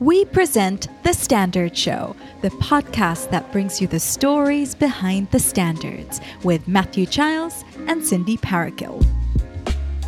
we 0.00 0.24
present 0.24 0.86
The 1.02 1.12
Standards 1.12 1.76
Show, 1.76 2.14
the 2.40 2.50
podcast 2.50 3.30
that 3.30 3.50
brings 3.50 3.80
you 3.80 3.88
the 3.88 3.98
stories 3.98 4.74
behind 4.74 5.28
the 5.32 5.40
standards 5.40 6.20
with 6.44 6.68
Matthew 6.68 7.04
Childs 7.04 7.64
and 7.88 8.04
Cindy 8.04 8.36
Parakill. 8.36 9.04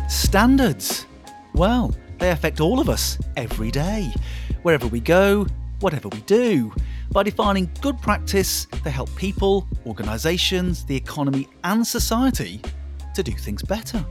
Standards. 0.09 1.05
Well, 1.53 1.93
they 2.19 2.31
affect 2.31 2.61
all 2.61 2.79
of 2.79 2.87
us 2.87 3.17
every 3.35 3.69
day. 3.69 4.13
Wherever 4.61 4.87
we 4.87 5.01
go, 5.01 5.45
whatever 5.81 6.07
we 6.07 6.21
do. 6.21 6.73
By 7.11 7.23
defining 7.23 7.69
good 7.81 7.99
practice, 7.99 8.67
they 8.85 8.91
help 8.91 9.13
people, 9.17 9.67
organisations, 9.85 10.85
the 10.85 10.95
economy, 10.95 11.49
and 11.65 11.85
society 11.85 12.61
to 13.13 13.23
do 13.23 13.33
things 13.33 13.61
better. 13.61 14.05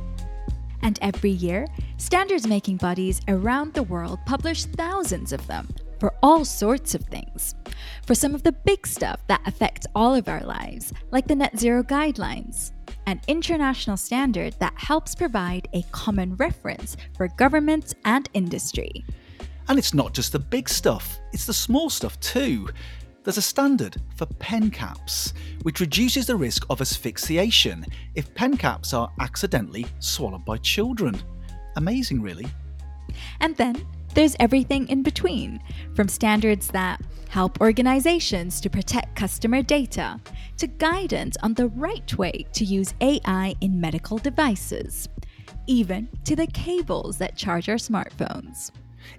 And 0.82 0.98
every 1.00 1.30
year, 1.30 1.66
standards 2.00 2.46
making 2.46 2.78
bodies 2.78 3.20
around 3.28 3.74
the 3.74 3.82
world 3.82 4.18
publish 4.24 4.64
thousands 4.64 5.32
of 5.32 5.46
them 5.46 5.68
for 5.98 6.14
all 6.22 6.46
sorts 6.46 6.94
of 6.94 7.02
things. 7.04 7.54
For 8.06 8.14
some 8.14 8.34
of 8.34 8.42
the 8.42 8.52
big 8.52 8.86
stuff 8.86 9.20
that 9.26 9.46
affects 9.46 9.86
all 9.94 10.14
of 10.14 10.26
our 10.26 10.40
lives, 10.40 10.94
like 11.10 11.28
the 11.28 11.36
Net 11.36 11.58
Zero 11.58 11.82
Guidelines, 11.82 12.72
an 13.06 13.20
international 13.28 13.98
standard 13.98 14.54
that 14.60 14.72
helps 14.76 15.14
provide 15.14 15.68
a 15.74 15.82
common 15.92 16.36
reference 16.36 16.96
for 17.16 17.28
governments 17.36 17.94
and 18.06 18.30
industry. 18.32 19.04
And 19.68 19.78
it's 19.78 19.92
not 19.92 20.14
just 20.14 20.32
the 20.32 20.38
big 20.38 20.70
stuff, 20.70 21.18
it's 21.34 21.44
the 21.44 21.52
small 21.52 21.90
stuff 21.90 22.18
too. 22.20 22.70
There's 23.24 23.36
a 23.36 23.42
standard 23.42 23.96
for 24.16 24.24
pen 24.24 24.70
caps, 24.70 25.34
which 25.62 25.80
reduces 25.80 26.26
the 26.26 26.36
risk 26.36 26.64
of 26.70 26.80
asphyxiation 26.80 27.84
if 28.14 28.34
pen 28.34 28.56
caps 28.56 28.94
are 28.94 29.12
accidentally 29.20 29.84
swallowed 29.98 30.46
by 30.46 30.56
children. 30.56 31.20
Amazing, 31.76 32.22
really. 32.22 32.46
And 33.40 33.56
then 33.56 33.86
there's 34.14 34.36
everything 34.40 34.88
in 34.88 35.02
between, 35.02 35.60
from 35.94 36.08
standards 36.08 36.68
that 36.68 37.00
help 37.28 37.60
organizations 37.60 38.60
to 38.60 38.68
protect 38.68 39.14
customer 39.14 39.62
data, 39.62 40.20
to 40.56 40.66
guidance 40.66 41.36
on 41.42 41.54
the 41.54 41.68
right 41.68 42.12
way 42.18 42.44
to 42.52 42.64
use 42.64 42.94
AI 43.00 43.54
in 43.60 43.80
medical 43.80 44.18
devices, 44.18 45.08
even 45.66 46.08
to 46.24 46.34
the 46.34 46.48
cables 46.48 47.18
that 47.18 47.36
charge 47.36 47.68
our 47.68 47.76
smartphones. 47.76 48.70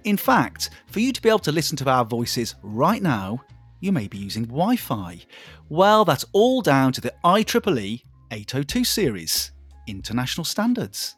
In 0.04 0.16
fact, 0.16 0.70
for 0.86 1.00
you 1.00 1.12
to 1.12 1.22
be 1.22 1.28
able 1.28 1.38
to 1.40 1.52
listen 1.52 1.76
to 1.78 1.88
our 1.88 2.04
voices 2.04 2.54
right 2.62 3.02
now, 3.02 3.42
you 3.80 3.92
may 3.92 4.08
be 4.08 4.18
using 4.18 4.44
Wi 4.44 4.76
Fi. 4.76 5.20
Well, 5.68 6.04
that's 6.04 6.24
all 6.32 6.60
down 6.60 6.92
to 6.92 7.00
the 7.00 7.14
IEEE 7.24 8.02
802 8.30 8.84
series, 8.84 9.52
international 9.86 10.44
standards. 10.44 11.16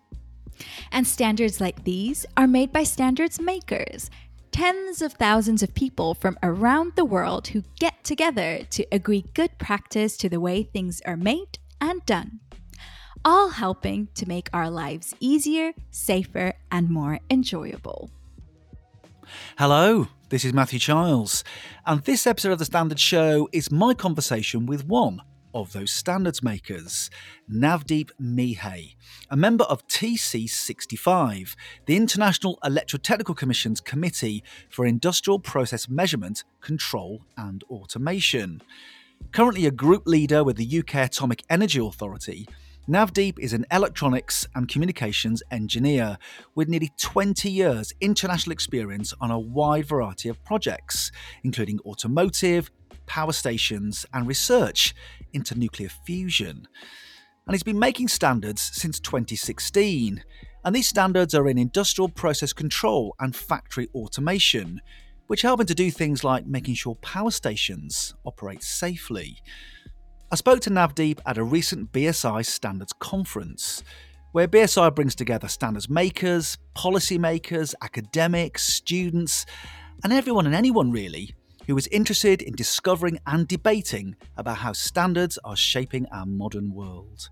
And 0.93 1.07
standards 1.07 1.61
like 1.61 1.85
these 1.85 2.27
are 2.37 2.47
made 2.47 2.73
by 2.73 2.85
standards 2.85 3.41
makers, 3.41 4.11
tens 4.53 5.03
of 5.03 5.15
thousands 5.15 5.63
of 5.63 5.75
people 5.75 6.15
from 6.15 6.39
around 6.43 6.93
the 6.95 7.05
world 7.05 7.49
who 7.49 7.65
get 7.81 8.05
together 8.05 8.61
to 8.71 8.87
agree 8.93 9.25
good 9.35 9.59
practice 9.59 10.17
to 10.19 10.29
the 10.29 10.41
way 10.41 10.63
things 10.63 11.01
are 11.05 11.17
made 11.17 11.59
and 11.81 12.05
done. 12.07 12.41
All 13.25 13.51
helping 13.51 14.09
to 14.15 14.29
make 14.29 14.49
our 14.53 14.71
lives 14.71 15.15
easier, 15.19 15.73
safer, 15.91 16.53
and 16.71 16.91
more 16.91 17.21
enjoyable. 17.31 18.11
Hello, 19.59 20.09
this 20.29 20.45
is 20.45 20.53
Matthew 20.53 20.79
Childs, 20.79 21.43
and 21.87 22.03
this 22.03 22.27
episode 22.27 22.53
of 22.53 22.59
The 22.59 22.65
Standards 22.65 23.01
Show 23.01 23.49
is 23.53 23.71
my 23.71 23.95
conversation 23.95 24.67
with 24.67 24.87
one 24.87 25.23
of 25.55 25.73
those 25.73 25.91
standards 25.91 26.43
makers, 26.43 27.09
Navdeep 27.51 28.11
Mehay, 28.21 28.97
a 29.31 29.37
member 29.37 29.65
of 29.65 29.87
TC65, 29.87 31.55
the 31.87 31.97
International 31.97 32.59
Electrotechnical 32.65 33.37
Commission's 33.37 33.81
Committee 33.81 34.43
for 34.69 34.85
Industrial 34.85 35.39
Process 35.39 35.89
Measurement, 35.89 36.45
Control 36.61 37.23
and 37.37 37.63
Automation. 37.71 38.61
Currently 39.33 39.67
a 39.67 39.71
group 39.71 40.07
leader 40.07 40.45
with 40.45 40.57
the 40.57 40.79
UK 40.79 41.07
Atomic 41.07 41.45
Energy 41.49 41.79
Authority, 41.79 42.47
Navdeep 42.87 43.39
is 43.39 43.55
an 43.55 43.65
electronics 43.73 44.47
and 44.55 44.69
communications 44.69 45.43
engineer 45.51 46.19
with 46.55 46.69
nearly 46.69 46.91
20 46.99 47.51
years 47.51 47.95
international 48.03 48.53
experience 48.53 49.15
on 49.23 49.31
a 49.31 49.39
wide 49.39 49.87
variety 49.87 50.29
of 50.29 50.45
projects, 50.45 51.11
including 51.43 51.81
automotive, 51.87 52.71
power 53.07 53.33
stations, 53.33 54.05
and 54.13 54.27
research 54.27 54.95
into 55.35 55.59
nuclear 55.59 55.91
fusion. 56.07 56.67
And 57.47 57.55
he's 57.55 57.63
been 57.63 57.79
making 57.79 58.09
standards 58.09 58.63
since 58.63 58.99
2016. 59.01 60.25
And 60.65 60.75
these 60.75 60.89
standards 60.89 61.35
are 61.35 61.47
in 61.49 61.59
industrial 61.59 62.09
process 62.09 62.53
control 62.53 63.15
and 63.21 63.37
factory 63.37 63.89
automation, 63.95 64.81
which 65.27 65.43
help 65.43 65.61
him 65.61 65.67
to 65.67 65.75
do 65.75 65.91
things 65.91 66.25
like 66.25 66.47
making 66.47 66.75
sure 66.75 66.95
power 66.97 67.31
stations 67.31 68.15
operate 68.25 68.63
safely. 68.63 69.37
I 70.33 70.37
spoke 70.37 70.61
to 70.61 70.71
Navdeep 70.71 71.21
at 71.27 71.39
a 71.39 71.45
recent 71.45 71.93
BSI 71.93 72.47
Standards 72.47 72.95
conference, 72.99 73.85
where 74.33 74.49
BSI 74.49 74.95
brings 74.95 75.15
together 75.15 75.49
standards 75.49 75.89
makers, 75.89 76.57
policymakers, 76.75 77.75
academics, 77.83 78.65
students, 78.65 79.45
and 80.03 80.13
everyone 80.13 80.47
and 80.47 80.55
anyone 80.55 80.91
really 80.91 81.35
who 81.67 81.75
was 81.75 81.87
interested 81.89 82.43
in 82.43 82.55
discovering 82.55 83.19
and 83.27 83.49
debating 83.49 84.17
about 84.37 84.59
how 84.59 84.73
standards 84.73 85.39
are 85.45 85.57
shaping 85.57 86.07
our 86.13 86.27
modern 86.27 86.73
world. 86.73 87.29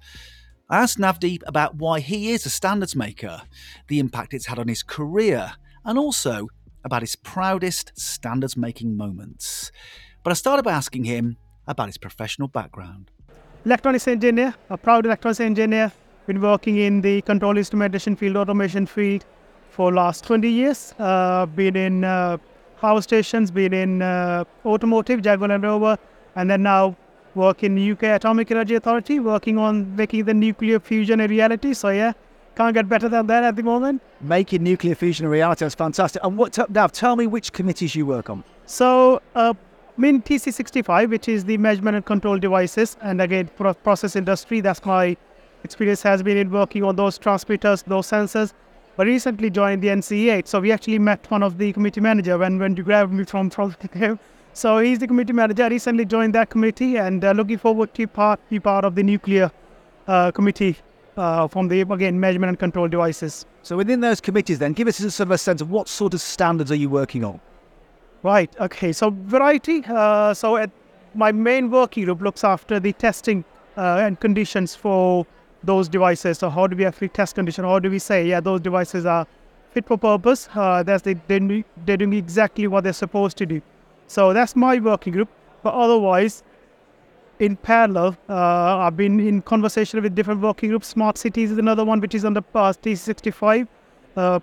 I 0.71 0.81
asked 0.83 0.99
Navdeep 0.99 1.43
about 1.47 1.77
why 1.77 2.01
he 2.01 2.31
is 2.31 2.47
a 2.47 2.51
standards 2.51 2.97
maker, 2.97 3.43
the 3.89 3.99
impact 3.99 4.33
it's 4.33 4.47
had 4.47 4.59
on 4.59 4.69
his 4.69 4.83
career, 4.83 5.53
and 5.85 5.99
also 5.99 6.49
about 6.85 7.03
his 7.03 7.17
proudest 7.17 7.93
standards 7.95 8.57
making 8.57 8.97
moments. 8.97 9.71
But 10.25 10.31
I 10.31 10.35
started 10.35 10.63
by 10.63 10.73
asking 10.73 11.05
him 11.05 11.37
about 11.67 11.89
his 11.89 11.99
professional 11.99 12.49
background. 12.49 13.11
Electronics 13.65 14.09
engineer, 14.09 14.55
a 14.71 14.77
proud 14.77 15.07
electronics 15.07 15.41
engineer, 15.41 15.93
been 16.27 16.41
working 16.41 16.79
in 16.79 17.01
the 17.01 17.21
control 17.23 17.57
instrumentation 17.57 18.17
field, 18.17 18.37
automation 18.37 18.87
field 18.87 19.25
for 19.71 19.93
last 19.93 20.25
20 20.25 20.49
years. 20.49 20.95
Uh, 20.99 21.47
been 21.47 21.77
in 21.77 22.05
uh, 22.05 22.39
power 22.83 23.01
stations, 23.01 23.51
been 23.51 23.73
in 23.73 24.03
uh, 24.03 24.45
automotive, 24.67 25.23
Jaguar 25.23 25.49
Land 25.49 25.63
Rover, 25.63 25.97
and 26.35 26.51
then 26.51 26.63
now 26.65 26.97
work 27.35 27.63
in 27.63 27.79
UK 27.93 28.03
Atomic 28.19 28.51
Energy 28.51 28.75
Authority, 28.75 29.21
working 29.21 29.57
on 29.57 29.97
making 29.97 30.25
the 30.25 30.35
nuclear 30.35 30.81
fusion 30.81 31.21
a 31.21 31.29
reality. 31.29 31.73
So 31.75 31.89
yeah, 31.89 32.13
can't 32.57 32.75
get 32.75 32.89
better 32.89 33.09
than 33.09 33.27
that 33.29 33.45
at 33.45 33.57
the 33.57 33.63
moment. 33.63 34.03
Making 34.21 34.65
nuclear 34.65 34.97
fusion 34.97 35.27
a 35.27 35.29
reality, 35.31 35.65
is 35.65 35.75
fantastic. 35.75 36.23
And 36.25 36.37
what, 36.37 36.59
now 36.71 36.89
tell 36.89 37.17
me 37.17 37.27
which 37.27 37.53
committees 37.53 37.95
you 37.95 38.05
work 38.05 38.29
on. 38.29 38.45
So, 38.67 39.23
uh, 39.35 39.55
I'm 39.99 40.05
in 40.05 40.23
TC65, 40.23 41.11
which 41.11 41.29
is 41.29 41.45
the 41.45 41.59
measurement 41.59 41.97
and 41.97 42.05
control 42.05 42.39
devices, 42.39 42.97
and 43.03 43.21
again, 43.21 43.51
process 43.85 44.17
industry. 44.17 44.61
That's 44.61 44.85
my 44.85 45.17
experience 45.65 46.03
has 46.03 46.23
been 46.23 46.39
in 46.39 46.51
working 46.51 46.83
on 46.83 46.97
those 46.97 47.19
transmitters, 47.19 47.83
those 47.83 48.07
sensors 48.09 48.55
but 48.97 49.07
recently 49.07 49.51
joined 49.51 49.83
the 49.83 49.89
NCE8. 49.89 50.47
So 50.47 50.61
we 50.61 50.73
actually 50.73 50.99
met 50.99 51.31
one 51.31 51.43
of 51.43 51.59
the 51.59 51.73
committee 51.73 52.01
manager 52.01 52.39
when, 52.39 52.59
when 52.59 52.77
you 52.77 52.83
grabbed 52.83 53.13
me 53.13 53.25
from, 53.25 53.51
from 53.51 53.75
him. 53.93 54.19
So 54.53 54.79
he's 54.79 54.99
the 54.99 55.07
committee 55.07 55.33
manager. 55.33 55.65
I 55.65 55.69
recently 55.69 56.05
joined 56.05 56.35
that 56.35 56.51
committee 56.51 56.99
and 56.99 57.25
uh, 57.25 57.33
looking 57.33 57.59
forward 57.59 57.95
to 57.95 58.07
part, 58.07 58.41
be 58.51 58.61
part 58.61 58.85
of 58.85 58.95
the 58.95 59.03
nuclear 59.03 59.51
uh, 60.07 60.31
committee 60.31 60.77
uh, 61.17 61.49
from 61.49 61.69
the, 61.69 61.81
again, 61.81 62.21
measurement 62.21 62.49
and 62.49 62.59
control 62.59 62.89
devices. 62.89 63.47
So 63.63 63.77
within 63.77 64.01
those 64.01 64.21
committees 64.21 64.59
then, 64.59 64.73
give 64.73 64.89
us 64.89 65.01
a 65.01 65.11
sort 65.11 65.29
of 65.29 65.31
a 65.33 65.39
sense 65.39 65.61
of 65.61 65.71
what 65.71 65.89
sort 65.89 66.15
of 66.15 66.21
standards 66.21 66.71
are 66.71 66.77
you 66.77 66.91
working 66.91 67.25
on? 67.25 67.41
Right, 68.23 68.55
okay, 68.61 68.93
so 68.93 69.11
variety. 69.11 69.85
Uh, 69.87 70.35
so 70.35 70.57
at 70.57 70.71
my 71.15 71.33
main 71.33 71.71
working 71.71 72.05
group 72.05 72.21
looks 72.21 72.45
after 72.45 72.79
the 72.79 72.93
testing 72.93 73.45
uh, 73.77 74.03
and 74.05 74.21
conditions 74.21 74.75
for 74.75 75.27
those 75.65 75.89
devices. 75.89 76.39
So 76.39 76.51
how 76.51 76.67
do 76.67 76.77
we 76.77 76.85
actually 76.85 77.09
test 77.09 77.35
condition? 77.35 77.65
How 77.65 77.79
do 77.79 77.91
we 77.91 77.99
say, 77.99 78.27
yeah, 78.27 78.41
those 78.41 78.61
devices 78.61 79.07
are 79.07 79.27
fit 79.71 79.87
for 79.87 79.97
purpose? 79.97 80.49
Uh, 80.55 80.83
that's 80.83 81.03
they, 81.03 81.15
they, 81.29 81.65
they're 81.85 81.97
doing 81.97 82.13
exactly 82.13 82.67
what 82.67 82.85
they're 82.85 82.93
supposed 82.93 83.37
to 83.39 83.47
do. 83.47 83.63
So 84.07 84.33
that's 84.33 84.57
my 84.57 84.79
working 84.79 85.13
group. 85.13 85.29
But 85.63 85.75
otherwise, 85.75 86.43
in 87.39 87.57
parallel, 87.57 88.17
uh, 88.29 88.79
I've 88.79 88.97
been 88.97 89.21
in 89.21 89.43
conversation 89.43 90.03
with 90.03 90.15
different 90.15 90.41
working 90.41 90.69
groups. 90.69 90.89
Smart 90.89 91.19
cities 91.19 91.51
is 91.51 91.59
another 91.59 91.85
one, 91.85 92.01
which 92.01 92.15
is 92.15 92.23
the 92.23 92.29
uh, 92.29 92.73
TC65. 92.73 93.67
Uh, 94.17 94.41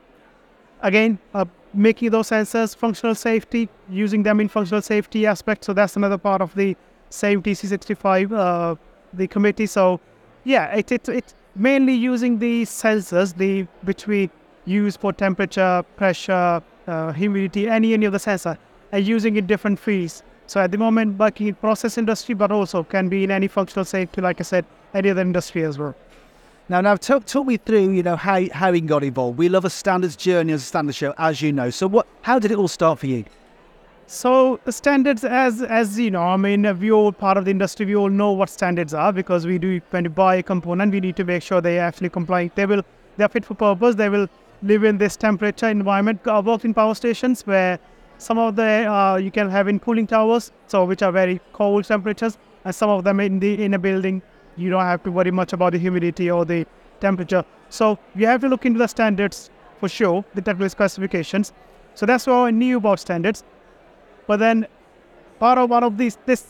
again, 0.81 1.19
uh, 1.33 1.45
making 1.73 2.09
those 2.09 2.29
sensors 2.29 2.75
functional 2.75 3.15
safety, 3.15 3.69
using 3.89 4.23
them 4.23 4.39
in 4.39 4.47
functional 4.47 4.81
safety 4.81 5.25
aspects. 5.25 5.67
So 5.67 5.73
that's 5.73 5.95
another 5.95 6.17
part 6.17 6.41
of 6.41 6.53
the 6.55 6.75
same 7.09 7.41
TC65, 7.43 8.31
uh, 8.31 8.75
the 9.13 9.27
committee. 9.27 9.65
So 9.65 9.99
yeah, 10.43 10.75
it, 10.75 10.91
it, 10.91 11.09
it 11.09 11.33
mainly 11.55 11.93
using 11.93 12.39
the 12.39 12.63
sensors, 12.63 13.35
the 13.35 13.67
which 13.83 14.07
we 14.07 14.29
use 14.65 14.95
for 14.95 15.11
temperature, 15.13 15.83
pressure, 15.95 16.61
uh, 16.87 17.11
humidity, 17.11 17.69
any 17.69 17.93
any 17.93 18.05
of 18.05 18.13
the 18.13 18.19
sensor, 18.19 18.57
and 18.91 19.05
using 19.05 19.35
in 19.35 19.45
different 19.45 19.79
fields. 19.79 20.23
So 20.47 20.59
at 20.59 20.71
the 20.71 20.77
moment, 20.77 21.19
working 21.19 21.47
in 21.47 21.55
process 21.55 21.97
industry, 21.97 22.33
but 22.33 22.51
also 22.51 22.83
can 22.83 23.09
be 23.09 23.23
in 23.23 23.31
any 23.31 23.47
functional 23.47 23.85
safety, 23.85 24.21
like 24.21 24.39
I 24.39 24.43
said, 24.43 24.65
any 24.93 25.11
other 25.11 25.21
industry 25.21 25.63
as 25.63 25.77
well. 25.77 25.95
Now, 26.69 26.81
now, 26.81 26.95
talk, 26.95 27.25
talk 27.25 27.47
me 27.47 27.57
through, 27.57 27.91
you 27.91 28.03
know, 28.03 28.15
how 28.15 28.47
how 28.51 28.71
you 28.71 28.81
got 28.81 29.03
involved. 29.03 29.37
We 29.37 29.49
love 29.49 29.65
a 29.65 29.69
standards 29.69 30.15
journey 30.15 30.53
as 30.53 30.61
a 30.61 30.65
standards 30.65 30.97
show, 30.97 31.13
as 31.17 31.41
you 31.41 31.51
know. 31.51 31.69
So, 31.69 31.87
what? 31.87 32.07
How 32.21 32.39
did 32.39 32.51
it 32.51 32.57
all 32.57 32.67
start 32.67 32.99
for 32.99 33.07
you? 33.07 33.25
So 34.11 34.59
standards, 34.67 35.23
as 35.23 35.61
as 35.61 35.99
you 35.99 36.09
know, 36.09 36.23
I 36.23 36.35
mean, 36.35 36.63
we 36.79 36.91
all 36.91 37.11
part 37.11 37.37
of 37.37 37.45
the 37.45 37.51
industry. 37.51 37.85
We 37.85 37.95
all 37.95 38.09
know 38.09 38.31
what 38.31 38.49
standards 38.49 38.91
are 38.91 39.13
because 39.13 39.45
we 39.45 39.59
do 39.59 39.79
when 39.91 40.05
you 40.05 40.09
buy 40.09 40.37
a 40.37 40.41
component, 40.41 40.91
we 40.91 40.99
need 40.99 41.15
to 41.17 41.23
make 41.23 41.43
sure 41.43 41.61
they 41.61 41.77
actually 41.77 42.09
comply. 42.09 42.49
They 42.55 42.65
will, 42.65 42.81
they 43.17 43.23
are 43.23 43.29
fit 43.29 43.45
for 43.45 43.53
purpose. 43.53 43.93
They 43.93 44.09
will 44.09 44.27
live 44.63 44.83
in 44.83 44.97
this 44.97 45.15
temperature 45.15 45.69
environment. 45.69 46.27
I 46.27 46.39
worked 46.39 46.65
in 46.65 46.73
power 46.73 46.95
stations 46.95 47.45
where 47.45 47.77
some 48.17 48.39
of 48.39 48.55
the 48.55 48.91
uh, 48.91 49.17
you 49.17 49.29
can 49.29 49.47
have 49.47 49.67
in 49.67 49.77
cooling 49.77 50.07
towers, 50.07 50.51
so 50.65 50.85
which 50.85 51.03
are 51.03 51.11
very 51.11 51.39
cold 51.53 51.85
temperatures, 51.85 52.39
and 52.65 52.73
some 52.73 52.89
of 52.89 53.03
them 53.03 53.19
in 53.19 53.39
the 53.39 53.63
in 53.63 53.75
a 53.75 53.79
building, 53.79 54.23
you 54.57 54.71
don't 54.71 54.85
have 54.85 55.03
to 55.03 55.11
worry 55.11 55.29
much 55.29 55.53
about 55.53 55.73
the 55.73 55.77
humidity 55.77 56.31
or 56.31 56.45
the 56.45 56.65
temperature. 56.99 57.45
So 57.69 57.99
you 58.15 58.25
have 58.25 58.41
to 58.41 58.47
look 58.49 58.65
into 58.65 58.79
the 58.79 58.87
standards 58.87 59.51
for 59.79 59.87
sure, 59.87 60.25
the 60.33 60.41
technical 60.41 60.69
specifications. 60.69 61.53
So 61.93 62.07
that's 62.07 62.25
why 62.25 62.47
I 62.47 62.51
knew 62.51 62.77
about 62.77 62.99
standards. 62.99 63.43
But 64.29 64.37
then 64.37 64.67
part 65.39 65.57
of 65.57 65.71
one 65.71 65.83
of 65.83 65.97
these 65.97 66.15
this 66.27 66.43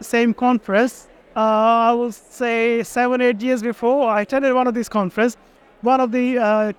same 0.00 0.34
conference, 0.34 1.06
uh, 1.36 1.90
I 1.90 1.92
will 1.92 2.10
say 2.10 2.82
seven 2.82 3.20
eight 3.20 3.40
years 3.40 3.62
before, 3.62 4.08
I 4.10 4.22
attended 4.22 4.52
one 4.52 4.66
of 4.66 4.74
these 4.74 4.88
conference. 4.88 5.36
One 5.82 6.00
of 6.00 6.10
the 6.10 6.38
uh, 6.38 6.72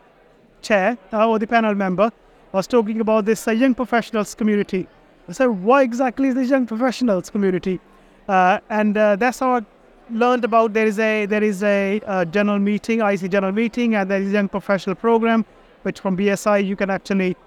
chair 0.61 0.97
uh, 1.13 1.29
or 1.29 1.39
the 1.39 1.47
panel 1.47 1.73
member 1.73 2.11
was 2.51 2.67
talking 2.67 2.99
about 2.99 3.23
this 3.23 3.47
uh, 3.47 3.51
young 3.51 3.73
professionals 3.73 4.35
community. 4.35 4.89
I 5.29 5.31
said, 5.31 5.45
"What 5.45 5.83
exactly 5.83 6.27
is 6.27 6.35
this 6.35 6.49
young 6.49 6.65
professionals 6.65 7.29
community?" 7.29 7.79
Uh, 8.27 8.59
and 8.69 8.97
uh, 8.97 9.15
that's 9.15 9.39
how 9.39 9.55
I 9.55 9.61
learned 10.09 10.43
about 10.43 10.73
there 10.73 10.85
is 10.85 10.99
a 10.99 11.27
there 11.27 11.45
is 11.51 11.63
a, 11.63 12.01
a 12.05 12.25
general 12.25 12.59
meeting, 12.59 12.99
IEC 12.99 13.31
general 13.31 13.53
meeting, 13.53 13.95
and 13.95 14.11
there 14.11 14.21
is 14.21 14.27
a 14.27 14.33
young 14.39 14.49
professional 14.49 14.97
program, 14.97 15.45
which 15.83 16.01
from 16.01 16.17
BSI 16.17 16.65
you 16.67 16.75
can 16.75 16.89
actually, 16.89 17.37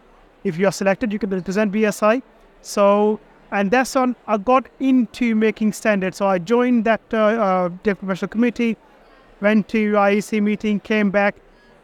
if 0.43 0.57
you 0.57 0.67
are 0.67 0.79
selected, 0.83 1.13
you 1.13 1.19
can 1.19 1.29
represent 1.29 1.71
BSI 1.71 2.23
so, 2.65 3.21
and 3.53 3.71
that's 3.71 3.95
on, 3.95 4.17
I 4.27 4.39
got 4.39 4.67
into 4.81 5.35
making 5.35 5.75
standards. 5.75 6.17
So 6.17 6.27
I 6.27 6.39
joined 6.39 6.85
that 6.85 7.03
uh, 7.13 7.19
uh, 7.19 7.69
professional 7.83 8.29
committee, 8.29 8.77
went 9.41 9.69
to 9.69 9.93
IEC 9.93 10.43
meeting, 10.43 10.81
came 10.81 11.11
back. 11.11 11.37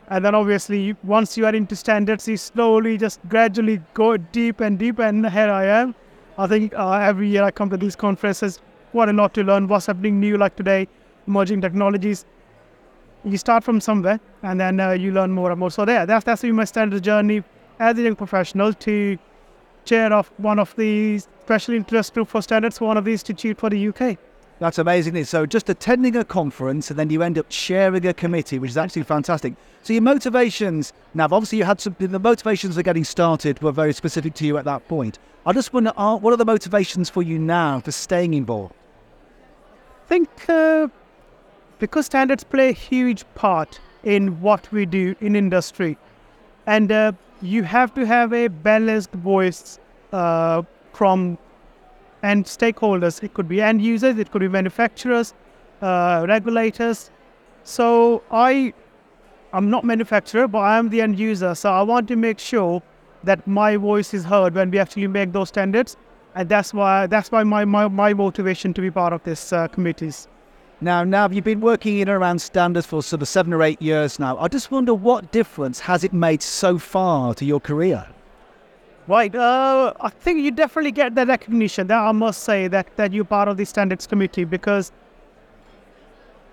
And 0.09 0.25
then 0.25 0.35
obviously, 0.35 0.97
once 1.05 1.37
you 1.37 1.47
are 1.47 1.55
into 1.55 1.77
standards, 1.77 2.27
you 2.27 2.37
slowly 2.37 2.97
just 2.97 3.21
gradually 3.29 3.81
go 3.95 4.17
deep 4.17 4.61
and 4.61 4.79
deep. 4.79 4.99
And 4.99 5.29
here 5.29 5.51
I 5.51 5.67
am. 5.67 5.95
I 6.39 6.47
think 6.47 6.73
uh, 6.75 6.93
every 6.93 7.29
year 7.29 7.45
I 7.45 7.51
come 7.51 7.69
to 7.71 7.77
these 7.77 7.95
conferences, 7.95 8.59
what 8.93 9.09
a 9.09 9.13
lot 9.13 9.35
to 9.35 9.45
learn, 9.45 9.69
what's 9.69 9.87
happening 9.87 10.19
new, 10.19 10.39
like 10.39 10.57
today, 10.57 10.89
emerging 11.29 11.61
technologies. 11.61 12.25
You 13.23 13.37
start 13.37 13.63
from 13.63 13.81
somewhere 13.81 14.19
and 14.43 14.59
then 14.59 14.81
uh, 14.81 14.93
you 14.93 15.13
learn 15.13 15.31
more 15.31 15.51
and 15.51 15.61
more. 15.61 15.71
So, 15.71 15.85
there, 15.85 16.07
that's, 16.07 16.25
that's 16.25 16.41
been 16.41 16.57
my 16.57 16.65
standard 16.65 17.05
journey 17.05 17.45
as 17.79 17.99
a 17.99 18.03
young 18.03 18.17
professional 18.17 18.73
to 18.73 19.19
chair 19.91 20.13
of 20.13 20.31
one 20.37 20.61
of 20.61 20.75
the 20.77 21.19
special 21.19 21.75
interest 21.75 22.15
group 22.15 22.29
for 22.29 22.41
standards, 22.41 22.81
one 22.81 22.97
of 22.97 23.05
the 23.05 23.11
institute 23.11 23.59
for 23.59 23.69
the 23.69 23.89
UK. 23.89 24.17
That's 24.61 24.79
amazing. 24.79 25.25
So 25.25 25.47
just 25.47 25.69
attending 25.69 26.15
a 26.15 26.25
conference 26.25 26.91
and 26.91 26.99
then 26.99 27.11
you 27.11 27.23
end 27.23 27.37
up 27.39 27.47
chairing 27.49 28.07
a 28.07 28.15
committee, 28.15 28.61
which 28.61 28.71
is 28.71 28.77
actually 28.77 29.03
fantastic. 29.03 29.55
So 29.83 29.93
your 29.93 30.03
motivations, 30.03 30.93
now 31.13 31.25
obviously 31.25 31.59
you 31.59 31.65
had 31.65 31.81
some, 31.81 31.97
the 31.99 32.21
motivations 32.21 32.77
for 32.77 32.85
getting 32.85 33.03
started 33.03 33.61
were 33.63 33.73
very 33.73 33.93
specific 33.93 34.35
to 34.35 34.47
you 34.47 34.59
at 34.59 34.65
that 34.67 34.87
point. 34.87 35.19
I 35.45 35.53
just 35.53 35.73
wonder, 35.73 35.91
what 35.97 36.33
are 36.33 36.37
the 36.37 36.45
motivations 36.45 37.11
for 37.11 37.23
you 37.23 37.39
now 37.39 37.81
for 37.81 37.91
staying 37.91 38.35
involved? 38.35 38.75
I 40.05 40.09
think 40.09 40.29
uh, 40.49 40.87
because 41.81 42.07
standards 42.07 42.45
play 42.45 42.69
a 42.69 42.79
huge 42.91 43.25
part 43.35 43.81
in 44.05 44.41
what 44.41 44.71
we 44.71 44.87
do 44.87 45.17
in 45.21 45.35
industry. 45.35 45.97
And 46.67 46.93
uh, 46.93 47.13
you 47.43 47.63
have 47.63 47.95
to 47.95 48.07
have 48.07 48.33
a 48.33 48.49
balanced 48.49 49.13
voice 49.13 49.79
uh, 50.13 50.63
from 50.93 51.39
and 52.23 52.45
stakeholders. 52.45 53.23
It 53.23 53.35
could 53.35 53.49
be 53.49 53.63
end 53.63 53.81
users, 53.83 54.19
it 54.19 54.31
could 54.31 54.41
be 54.41 54.49
manufacturers, 54.49 55.35
uh, 55.81 56.27
regulators. 56.29 57.11
So 57.65 58.23
I, 58.31 58.75
I'm 59.53 59.71
not 59.71 59.85
manufacturer, 59.85 60.47
but 60.49 60.59
I 60.59 60.79
am 60.79 60.91
the 60.91 61.01
end 61.01 61.19
user. 61.19 61.55
So 61.55 61.71
I 61.71 61.83
want 61.83 62.09
to 62.09 62.17
make 62.17 62.39
sure 62.39 62.83
that 63.25 63.47
my 63.47 63.77
voice 63.77 64.15
is 64.15 64.25
heard 64.25 64.55
when 64.55 64.71
we 64.71 64.79
actually 64.79 65.07
make 65.07 65.33
those 65.33 65.49
standards, 65.49 65.97
and 66.35 66.49
that's 66.49 66.73
why 66.73 67.07
that's 67.07 67.31
why 67.31 67.43
my 67.43 67.65
my, 67.65 67.89
my 67.89 68.15
motivation 68.15 68.73
to 68.75 68.81
be 68.81 68.91
part 68.91 69.13
of 69.13 69.23
this 69.25 69.53
uh, 69.53 69.69
committees. 69.69 70.29
Now, 70.83 71.05
now 71.05 71.29
you've 71.29 71.45
been 71.45 71.61
working 71.61 71.99
in 71.99 72.09
and 72.09 72.17
around 72.17 72.41
standards 72.41 72.87
for 72.87 73.03
sort 73.03 73.21
of 73.21 73.29
seven 73.29 73.53
or 73.53 73.63
eight 73.63 73.83
years 73.83 74.19
now. 74.19 74.39
I 74.39 74.49
just 74.49 74.71
wonder 74.71 74.95
what 74.95 75.31
difference 75.31 75.81
has 75.81 76.05
it 76.05 76.15
made 76.15 76.43
so 76.43 76.79
far 76.79 77.35
to 77.35 77.45
your 77.45 77.61
career? 77.61 78.07
Right. 79.07 79.35
Uh, 79.35 79.93
I 80.01 80.09
think 80.09 80.39
you 80.39 80.51
definitely 80.51 80.93
get 80.93 81.15
the 81.15 81.27
recognition 81.27 81.87
that 81.89 81.99
I 81.99 82.13
must 82.13 82.45
say 82.45 82.67
that, 82.69 82.97
that 82.97 83.13
you're 83.13 83.27
part 83.27 83.49
of 83.49 83.59
the 83.59 83.67
standards 83.67 84.07
committee 84.07 84.45
because 84.45 84.91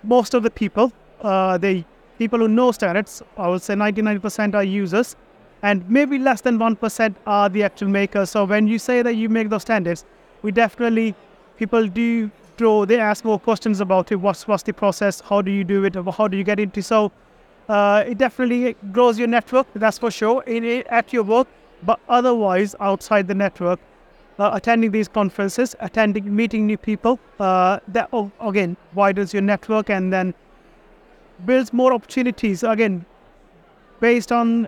most 0.03 0.33
of 0.33 0.43
the 0.43 0.51
people, 0.51 0.91
uh, 1.21 1.57
the 1.57 1.85
people 2.17 2.39
who 2.39 2.49
know 2.49 2.73
standards, 2.73 3.21
I 3.37 3.47
would 3.47 3.61
say 3.61 3.75
99% 3.75 4.55
are 4.55 4.63
users, 4.63 5.15
and 5.61 5.89
maybe 5.89 6.19
less 6.19 6.41
than 6.41 6.59
1% 6.59 7.15
are 7.25 7.47
the 7.47 7.63
actual 7.63 7.87
makers. 7.87 8.31
So 8.31 8.43
when 8.43 8.67
you 8.67 8.77
say 8.77 9.01
that 9.03 9.15
you 9.15 9.29
make 9.29 9.49
those 9.49 9.61
standards, 9.61 10.03
we 10.41 10.51
definitely, 10.51 11.15
people 11.57 11.87
do 11.87 12.29
draw, 12.57 12.85
they 12.85 12.99
ask 12.99 13.23
more 13.23 13.39
questions 13.39 13.79
about 13.79 14.11
it. 14.11 14.15
What's, 14.15 14.47
what's 14.47 14.63
the 14.63 14.73
process? 14.73 15.21
How 15.21 15.41
do 15.41 15.51
you 15.51 15.63
do 15.63 15.85
it? 15.85 15.95
How 15.95 16.27
do 16.27 16.35
you 16.35 16.43
get 16.43 16.59
into? 16.59 16.81
So 16.81 17.11
uh, 17.69 18.03
it 18.07 18.17
definitely 18.17 18.75
grows 18.91 19.19
your 19.19 19.27
network, 19.27 19.67
that's 19.73 19.97
for 19.97 20.11
sure, 20.11 20.43
in 20.43 20.83
at 20.89 21.13
your 21.13 21.23
work. 21.23 21.47
But 21.83 21.99
otherwise, 22.09 22.75
outside 22.79 23.27
the 23.27 23.35
network, 23.35 23.79
uh, 24.39 24.51
attending 24.53 24.91
these 24.91 25.07
conferences, 25.07 25.75
attending, 25.79 26.35
meeting 26.35 26.65
new 26.65 26.77
people, 26.77 27.19
uh, 27.39 27.79
that 27.89 28.09
oh, 28.13 28.31
again 28.41 28.75
widens 28.93 29.33
your 29.33 29.43
network 29.43 29.89
and 29.89 30.11
then 30.11 30.33
builds 31.45 31.71
more 31.71 31.93
opportunities. 31.93 32.63
Again, 32.63 33.05
based 33.99 34.31
on 34.31 34.67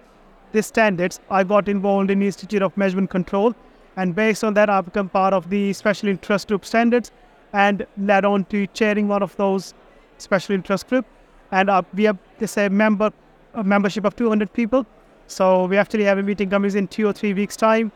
the 0.51 0.62
standards, 0.62 1.19
I 1.30 1.44
got 1.44 1.68
involved 1.68 2.12
in 2.12 2.21
Institute 2.21 2.62
of 2.62 2.75
Measurement 2.77 3.09
Control, 3.09 3.56
and 3.95 4.15
based 4.15 4.44
on 4.44 4.53
that, 4.53 4.69
I've 4.69 4.86
become 4.86 5.09
part 5.09 5.33
of 5.33 5.50
the 5.50 5.74
Special 5.74 6.09
Interest 6.09 6.47
Group 6.47 6.65
standards 6.65 7.12
and 7.54 7.86
led 7.98 8.25
on 8.25 8.46
to 8.46 8.68
chairing 8.68 9.07
one 9.07 9.24
of 9.24 9.36
those 9.38 9.74
special 10.18 10.56
interest 10.56 10.88
group. 10.88 11.06
And 11.51 11.69
uh, 11.69 11.81
we 11.94 12.04
have 12.04 12.18
this 12.38 12.57
a 12.57 12.69
member 12.69 13.12
a 13.54 13.63
membership 13.63 14.06
of 14.06 14.16
200 14.16 14.51
people. 14.54 14.86
So 15.28 15.66
we 15.66 15.78
actually 15.78 16.04
have 16.04 16.18
a 16.18 16.24
meeting 16.24 16.50
coming 16.50 16.75
in 16.75 16.88
two 16.88 17.07
or 17.07 17.13
three 17.13 17.34
weeks 17.34 17.56
time. 17.56 17.92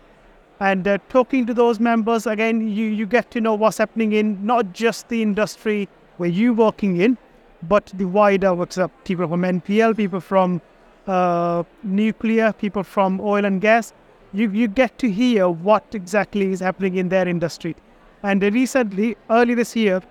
And 0.60 0.88
uh, 0.88 0.98
talking 1.10 1.46
to 1.48 1.54
those 1.54 1.80
members, 1.80 2.28
again, 2.28 2.68
you, 2.68 2.86
you 2.86 3.06
get 3.06 3.32
to 3.32 3.42
know 3.42 3.54
what's 3.54 3.78
happening 3.78 4.14
in 4.14 4.46
not 4.46 4.74
just 4.74 5.10
the 5.10 5.22
industry 5.22 5.90
where 6.18 6.30
you're 6.30 6.54
working 6.54 7.02
in, 7.02 7.18
but 7.64 7.92
the 7.96 8.06
wider 8.06 8.54
works 8.54 8.78
up. 8.78 8.92
People 9.04 9.28
from 9.28 9.42
NPL, 9.42 9.98
people 9.98 10.20
from 10.20 10.62
uh, 11.08 11.64
nuclear, 11.84 12.54
people 12.54 12.84
from 12.84 13.20
oil 13.20 13.46
and 13.46 13.62
gas. 13.62 13.94
You, 14.32 14.50
you 14.52 14.68
get 14.68 14.98
to 15.00 15.10
hear 15.10 15.50
what 15.50 15.84
exactly 15.94 16.52
is 16.52 16.60
happening 16.60 16.96
in 16.96 17.10
their 17.10 17.28
industry. 17.28 17.76
And 18.24 18.42
recently, 18.42 19.18
early 19.30 19.54
this 19.54 19.76
year, 19.76 20.02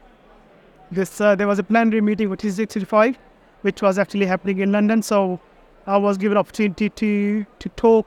this 0.90 1.18
uh, 1.18 1.34
there 1.34 1.48
was 1.48 1.58
a 1.58 1.62
plenary 1.62 2.02
meeting 2.02 2.28
with 2.28 2.40
TC65, 2.40 3.16
which 3.62 3.80
was 3.80 3.98
actually 3.98 4.26
happening 4.26 4.58
in 4.58 4.70
London. 4.70 5.02
So 5.02 5.40
I 5.86 5.96
was 5.96 6.18
given 6.18 6.36
opportunity 6.36 6.90
to 6.90 7.46
to 7.58 7.68
talk 7.70 8.06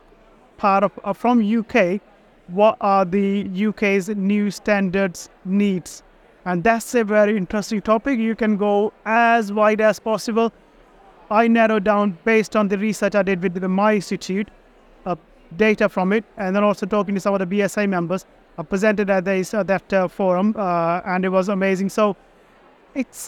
part 0.57 0.83
of 0.83 0.99
uh, 1.03 1.13
from 1.13 1.41
UK. 1.41 2.01
What 2.47 2.77
are 2.81 3.03
the 3.03 3.49
UK's 3.69 4.09
new 4.09 4.51
standards 4.51 5.29
needs? 5.43 6.03
And 6.45 6.63
that's 6.63 6.93
a 6.93 7.03
very 7.03 7.35
interesting 7.35 7.81
topic. 7.81 8.19
You 8.19 8.35
can 8.35 8.55
go 8.55 8.93
as 9.05 9.51
wide 9.51 9.81
as 9.81 9.99
possible. 9.99 10.53
I 11.31 11.47
narrowed 11.47 11.83
down 11.83 12.19
based 12.23 12.55
on 12.55 12.67
the 12.67 12.77
research 12.77 13.15
I 13.15 13.23
did 13.23 13.41
with 13.41 13.63
my 13.63 13.95
institute, 13.95 14.49
uh, 15.07 15.15
data 15.57 15.89
from 15.89 16.13
it, 16.13 16.23
and 16.37 16.55
then 16.55 16.63
also 16.63 16.85
talking 16.85 17.15
to 17.15 17.21
some 17.21 17.33
of 17.33 17.39
the 17.39 17.47
BSI 17.47 17.89
members 17.89 18.27
presented 18.63 19.09
at 19.09 19.25
this, 19.25 19.53
uh, 19.53 19.63
that 19.63 19.93
uh, 19.93 20.07
forum, 20.07 20.55
and 20.57 21.25
it 21.25 21.29
was 21.29 21.49
amazing. 21.49 21.89
So 21.89 22.15
it's 22.93 23.27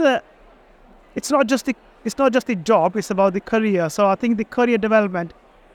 it's 1.15 1.31
not 1.31 1.47
just 1.47 1.65
the 1.65 1.75
it's 2.05 2.17
not 2.17 2.31
just 2.31 2.47
the 2.47 2.55
job; 2.55 2.95
it's 2.95 3.11
about 3.11 3.33
the 3.33 3.41
career. 3.41 3.89
So 3.89 4.07
I 4.07 4.15
think 4.15 4.37
the 4.37 4.45
career 4.45 4.77
development 4.77 5.33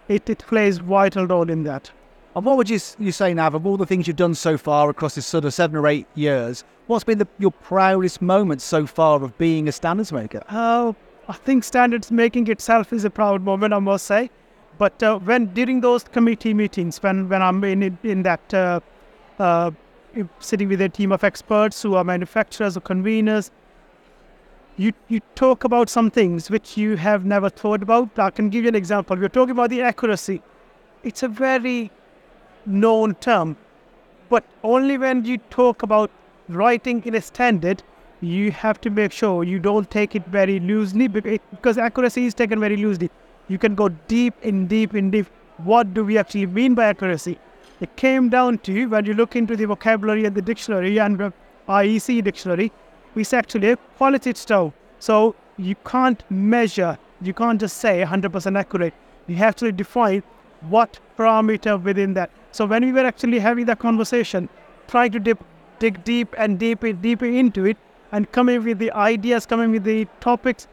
it, 0.08 0.28
it 0.28 0.38
plays 0.38 0.78
vital 0.78 1.26
role 1.26 1.50
in 1.50 1.64
that. 1.64 1.90
And 2.34 2.44
what 2.46 2.56
would 2.56 2.70
you 2.70 2.78
you 2.98 3.12
say 3.12 3.34
now 3.34 3.48
of 3.48 3.66
all 3.66 3.76
the 3.76 3.86
things 3.86 4.06
you've 4.06 4.16
done 4.16 4.34
so 4.34 4.56
far 4.56 4.88
across 4.88 5.14
this 5.14 5.26
sort 5.26 5.44
of 5.44 5.52
seven 5.54 5.76
or 5.76 5.86
eight 5.86 6.06
years? 6.14 6.64
What's 6.86 7.04
been 7.04 7.18
the, 7.18 7.28
your 7.38 7.52
proudest 7.52 8.20
moment 8.20 8.60
so 8.62 8.86
far 8.86 9.22
of 9.22 9.36
being 9.38 9.68
a 9.68 9.72
standards 9.72 10.12
maker? 10.12 10.42
Uh, 10.48 10.92
I 11.28 11.34
think 11.34 11.64
standards 11.64 12.10
making 12.10 12.48
itself 12.48 12.92
is 12.92 13.04
a 13.04 13.10
proud 13.10 13.42
moment, 13.42 13.72
I 13.72 13.78
must 13.78 14.06
say. 14.06 14.30
But 14.78 15.02
uh, 15.02 15.18
when 15.18 15.46
during 15.54 15.80
those 15.80 16.04
committee 16.04 16.54
meetings, 16.54 17.02
when 17.02 17.28
when 17.28 17.42
I'm 17.42 17.62
in 17.64 17.98
in 18.02 18.22
that 18.22 18.54
uh, 18.54 18.56
uh, 18.56 18.80
Uh, 19.42 19.70
sitting 20.38 20.68
with 20.68 20.80
a 20.80 20.88
team 20.88 21.10
of 21.10 21.24
experts 21.24 21.82
who 21.82 21.94
are 21.96 22.04
manufacturers 22.04 22.76
or 22.76 22.80
conveners. 22.80 23.50
You, 24.76 24.92
you 25.08 25.20
talk 25.34 25.64
about 25.64 25.88
some 25.88 26.10
things 26.10 26.50
which 26.50 26.76
you 26.76 26.96
have 26.96 27.24
never 27.24 27.50
thought 27.50 27.82
about. 27.82 28.18
I 28.18 28.30
can 28.30 28.50
give 28.50 28.62
you 28.64 28.68
an 28.68 28.76
example. 28.76 29.16
We're 29.16 29.28
talking 29.28 29.50
about 29.50 29.70
the 29.70 29.82
accuracy. 29.82 30.42
It's 31.02 31.24
a 31.24 31.28
very 31.28 31.90
known 32.66 33.14
term, 33.16 33.56
But 34.28 34.44
only 34.64 34.98
when 34.98 35.24
you 35.24 35.38
talk 35.50 35.82
about 35.82 36.10
writing 36.48 37.02
in 37.04 37.14
a 37.14 37.20
standard, 37.20 37.82
you 38.20 38.50
have 38.52 38.80
to 38.82 38.90
make 38.90 39.12
sure 39.12 39.44
you 39.44 39.58
don't 39.58 39.90
take 39.90 40.16
it 40.16 40.26
very 40.26 40.60
loosely 40.60 41.08
because 41.08 41.78
accuracy 41.78 42.26
is 42.26 42.34
taken 42.34 42.60
very 42.60 42.76
loosely. 42.76 43.10
You 43.48 43.58
can 43.58 43.74
go 43.74 43.88
deep 43.88 44.34
in 44.42 44.66
deep 44.68 44.94
in 44.94 45.10
deep. 45.10 45.26
What 45.58 45.94
do 45.94 46.04
we 46.04 46.18
actually 46.18 46.46
mean 46.46 46.74
by 46.74 46.86
accuracy? 46.86 47.38
It 47.82 47.96
came 47.96 48.28
down 48.28 48.58
to 48.58 48.86
when 48.86 49.06
you 49.06 49.14
look 49.14 49.34
into 49.34 49.56
the 49.56 49.64
vocabulary 49.64 50.24
and 50.24 50.36
the 50.36 50.40
dictionary 50.40 50.98
and 51.00 51.32
IEC 51.68 52.22
dictionary, 52.22 52.70
it's 53.16 53.32
actually 53.32 53.70
a 53.70 53.76
qualitative. 53.98 54.72
So 55.00 55.34
you 55.56 55.74
can't 55.84 56.22
measure, 56.30 56.96
you 57.20 57.34
can't 57.34 57.58
just 57.60 57.78
say 57.78 58.04
100% 58.04 58.56
accurate. 58.56 58.94
You 59.26 59.34
have 59.34 59.56
to 59.56 59.72
define 59.72 60.22
what 60.60 61.00
parameter 61.18 61.82
within 61.82 62.14
that. 62.14 62.30
So 62.52 62.66
when 62.66 62.84
we 62.84 62.92
were 62.92 63.04
actually 63.04 63.40
having 63.40 63.64
that 63.64 63.80
conversation, 63.80 64.48
trying 64.86 65.10
to 65.10 65.18
dip, 65.18 65.42
dig 65.80 66.04
deep 66.04 66.36
and 66.38 66.60
deeper, 66.60 66.92
deeper 66.92 67.26
into 67.26 67.64
it, 67.64 67.76
and 68.12 68.30
coming 68.30 68.62
with 68.62 68.78
the 68.78 68.92
ideas, 68.92 69.44
coming 69.44 69.72
with 69.72 69.82
the 69.82 70.06
topics, 70.20 70.68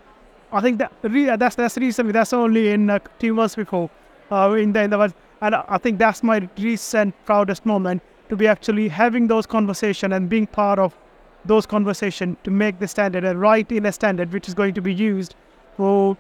I 0.51 0.61
think 0.61 0.77
that 0.77 0.91
that's 1.39 1.55
that's 1.55 1.77
recently. 1.77 2.11
That's 2.11 2.33
only 2.33 2.69
in 2.69 2.89
uh, 2.89 2.99
two 3.17 3.33
months 3.33 3.55
before, 3.55 3.89
uh, 4.31 4.55
in 4.59 4.73
the 4.73 4.81
in 4.83 4.89
the 4.91 5.13
and 5.41 5.55
I 5.55 5.77
think 5.77 5.99
that's 5.99 6.23
my 6.23 6.47
recent 6.57 7.15
proudest 7.25 7.65
moment 7.65 8.01
to 8.29 8.35
be 8.35 8.47
actually 8.47 8.87
having 8.89 9.27
those 9.27 9.45
conversations 9.45 10.13
and 10.13 10.29
being 10.29 10.47
part 10.47 10.79
of 10.79 10.95
those 11.45 11.65
conversations 11.65 12.37
to 12.43 12.51
make 12.51 12.79
the 12.79 12.87
standard 12.87 13.23
and 13.23 13.39
write 13.39 13.71
in 13.71 13.85
a 13.85 13.91
standard 13.91 14.31
which 14.31 14.47
is 14.47 14.53
going 14.53 14.73
to 14.73 14.81
be 14.81 14.93
used 14.93 15.35
for 15.77 16.17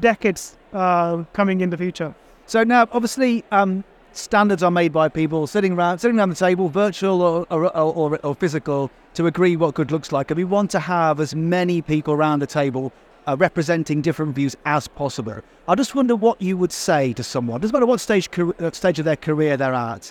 decades 0.00 0.56
uh, 0.72 1.24
coming 1.32 1.60
in 1.60 1.70
the 1.70 1.76
future. 1.76 2.14
So 2.46 2.64
now, 2.64 2.88
obviously, 2.92 3.44
um, 3.50 3.84
standards 4.12 4.62
are 4.62 4.70
made 4.70 4.92
by 4.92 5.08
people 5.08 5.46
sitting 5.46 5.72
around, 5.72 5.98
sitting 5.98 6.18
around 6.18 6.30
the 6.30 6.36
table, 6.36 6.68
virtual 6.68 7.20
or, 7.20 7.46
or, 7.50 7.76
or, 7.76 8.18
or, 8.24 8.34
physical, 8.34 8.90
to 9.14 9.26
agree 9.26 9.56
what 9.56 9.74
good 9.74 9.90
looks 9.90 10.12
like. 10.12 10.30
And 10.30 10.38
we 10.38 10.44
want 10.44 10.70
to 10.70 10.80
have 10.80 11.20
as 11.20 11.34
many 11.34 11.82
people 11.82 12.14
around 12.14 12.40
the 12.40 12.46
table 12.46 12.92
uh, 13.28 13.36
representing 13.36 14.00
different 14.00 14.34
views 14.34 14.56
as 14.64 14.88
possible. 14.88 15.40
I 15.68 15.74
just 15.74 15.94
wonder 15.94 16.16
what 16.16 16.40
you 16.40 16.56
would 16.56 16.72
say 16.72 17.12
to 17.12 17.22
someone, 17.22 17.60
doesn't 17.60 17.74
matter 17.74 17.86
what 17.86 18.00
stage, 18.00 18.28
uh, 18.38 18.70
stage 18.72 18.98
of 18.98 19.04
their 19.04 19.16
career 19.16 19.56
they're 19.56 19.74
at, 19.74 20.10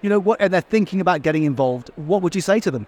you 0.00 0.08
know, 0.08 0.20
what, 0.20 0.40
and 0.40 0.52
they're 0.54 0.60
thinking 0.60 1.00
about 1.00 1.22
getting 1.22 1.42
involved, 1.42 1.90
what 1.96 2.22
would 2.22 2.34
you 2.34 2.40
say 2.40 2.60
to 2.60 2.70
them? 2.70 2.86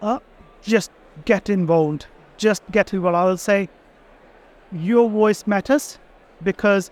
Uh, 0.00 0.18
just 0.62 0.90
get 1.26 1.50
involved. 1.50 2.06
Just 2.38 2.62
get 2.70 2.94
involved. 2.94 3.16
I 3.16 3.24
will 3.24 3.36
say 3.36 3.68
your 4.72 5.10
voice 5.10 5.46
matters 5.46 5.98
because 6.42 6.90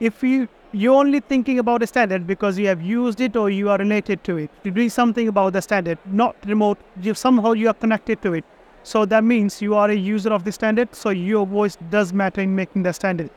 if 0.00 0.22
you 0.22 0.48
you're 0.72 0.94
only 0.94 1.20
thinking 1.20 1.58
about 1.58 1.82
a 1.82 1.86
standard 1.86 2.26
because 2.26 2.58
you 2.58 2.66
have 2.66 2.82
used 2.82 3.22
it 3.22 3.36
or 3.36 3.48
you 3.48 3.70
are 3.70 3.78
related 3.78 4.22
to 4.24 4.36
it. 4.36 4.50
To 4.64 4.70
do 4.70 4.88
something 4.90 5.26
about 5.26 5.54
the 5.54 5.62
standard, 5.62 5.98
not 6.04 6.36
remote, 6.44 6.78
you, 7.00 7.14
somehow 7.14 7.52
you 7.52 7.68
are 7.68 7.74
connected 7.74 8.20
to 8.20 8.34
it. 8.34 8.44
So 8.88 9.04
that 9.04 9.22
means 9.22 9.60
you 9.60 9.74
are 9.74 9.90
a 9.90 9.94
user 9.94 10.30
of 10.32 10.44
the 10.44 10.50
standard, 10.50 10.94
so 10.94 11.10
your 11.10 11.46
voice 11.46 11.76
does 11.90 12.14
matter 12.14 12.40
in 12.40 12.56
making 12.56 12.84
the 12.84 12.92
standard. 12.94 13.28